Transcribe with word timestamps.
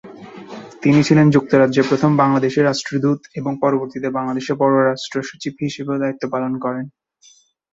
তিনি 0.81 0.99
ছিলেন 1.07 1.27
যুক্তরাষ্ট্রে 1.29 1.87
প্রথম 1.89 2.11
বাংলাদেশী 2.21 2.59
রাষ্ট্রদূত 2.61 3.19
এবং 3.35 3.51
পরবর্তীতে 3.63 4.07
বাংলাদেশের 4.17 4.59
পররাষ্ট্র 4.61 5.17
সচিব 5.29 5.53
হিসাবেও 5.61 6.01
দায়িত্ব 6.01 6.23
পালন 6.33 6.53
করেন। 6.63 6.85